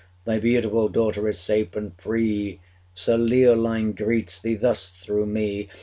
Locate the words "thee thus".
4.41-4.89